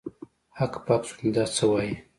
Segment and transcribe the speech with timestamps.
[0.59, 1.93] هک پک سوم چې دا څه وايي.